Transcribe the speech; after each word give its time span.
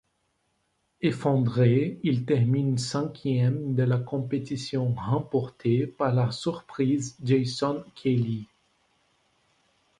Effondré, 1.03 1.99
il 2.01 2.25
termine 2.25 2.79
cinquième 2.79 3.75
de 3.75 3.83
la 3.83 3.99
compétition 3.99 4.95
remportée 4.95 5.85
par 5.85 6.11
la 6.11 6.31
surprise 6.31 7.15
Jason 7.21 7.83
Queally. 7.93 8.47